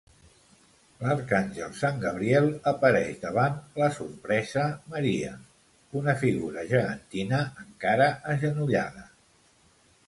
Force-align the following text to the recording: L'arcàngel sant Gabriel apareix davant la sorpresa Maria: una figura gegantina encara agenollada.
L'arcàngel 1.01 1.75
sant 1.79 1.99
Gabriel 2.05 2.47
apareix 2.71 3.19
davant 3.25 3.59
la 3.83 3.91
sorpresa 3.99 4.65
Maria: 4.95 5.37
una 6.03 6.17
figura 6.25 6.67
gegantina 6.75 7.45
encara 7.67 8.11
agenollada. 8.37 9.09